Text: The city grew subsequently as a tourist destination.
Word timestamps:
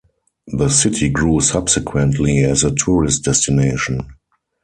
The 0.47 0.69
city 0.69 1.09
grew 1.09 1.41
subsequently 1.41 2.39
as 2.39 2.63
a 2.63 2.73
tourist 2.73 3.23
destination. 3.23 4.15